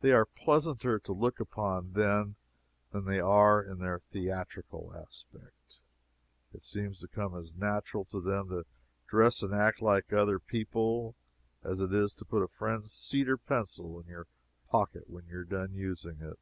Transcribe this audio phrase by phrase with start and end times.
[0.00, 2.36] They are pleasanter to look upon then
[2.90, 5.78] than they are in their theatrical aspect.
[6.54, 8.64] It seems to come as natural to them to
[9.06, 11.14] dress and act like other people
[11.62, 14.26] as it is to put a friend's cedar pencil in your
[14.70, 16.38] pocket when you are done using it.